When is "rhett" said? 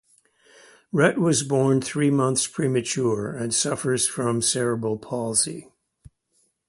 0.91-1.19